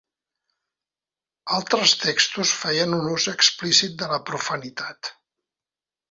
[1.57, 5.11] Altres textos feien un ús explícit de la profanitat.